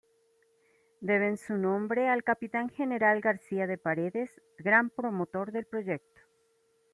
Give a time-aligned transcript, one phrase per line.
[0.99, 6.21] Deben su nombre al capitán general García de Paredes, gran promotor del proyecto.